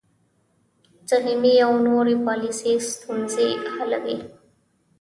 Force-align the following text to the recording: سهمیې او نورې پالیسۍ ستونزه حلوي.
سهمیې 1.09 1.55
او 1.65 1.73
نورې 1.87 2.15
پالیسۍ 2.25 2.73
ستونزه 2.91 3.45
حلوي. 3.75 4.17